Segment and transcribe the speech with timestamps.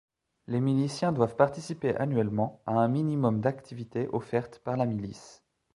[0.47, 5.43] Les miliciens doivent participer annuellement à un minimum d'activités offertes par la milice.